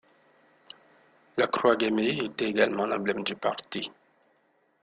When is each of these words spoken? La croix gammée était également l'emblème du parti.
La 1.37 1.45
croix 1.45 1.75
gammée 1.75 2.17
était 2.23 2.49
également 2.49 2.87
l'emblème 2.87 3.23
du 3.23 3.35
parti. 3.35 3.91